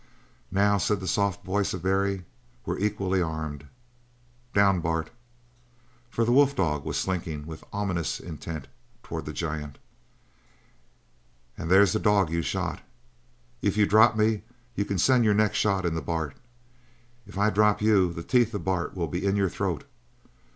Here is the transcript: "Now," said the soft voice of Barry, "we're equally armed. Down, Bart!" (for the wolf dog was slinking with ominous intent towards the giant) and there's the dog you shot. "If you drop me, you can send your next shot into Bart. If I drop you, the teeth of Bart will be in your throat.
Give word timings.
"Now," 0.49 0.79
said 0.79 0.99
the 0.99 1.07
soft 1.07 1.45
voice 1.45 1.75
of 1.75 1.83
Barry, 1.83 2.25
"we're 2.65 2.79
equally 2.79 3.21
armed. 3.21 3.67
Down, 4.51 4.79
Bart!" 4.79 5.11
(for 6.09 6.25
the 6.25 6.31
wolf 6.31 6.55
dog 6.55 6.83
was 6.85 6.97
slinking 6.97 7.45
with 7.45 7.63
ominous 7.71 8.19
intent 8.19 8.67
towards 9.03 9.27
the 9.27 9.31
giant) 9.31 9.77
and 11.55 11.69
there's 11.69 11.93
the 11.93 11.99
dog 11.99 12.31
you 12.31 12.41
shot. 12.41 12.81
"If 13.61 13.77
you 13.77 13.85
drop 13.85 14.17
me, 14.17 14.41
you 14.73 14.85
can 14.85 14.97
send 14.97 15.23
your 15.23 15.35
next 15.35 15.57
shot 15.59 15.85
into 15.85 16.01
Bart. 16.01 16.35
If 17.27 17.37
I 17.37 17.51
drop 17.51 17.79
you, 17.79 18.11
the 18.11 18.23
teeth 18.23 18.55
of 18.55 18.63
Bart 18.65 18.95
will 18.97 19.05
be 19.07 19.23
in 19.23 19.35
your 19.35 19.49
throat. 19.49 19.83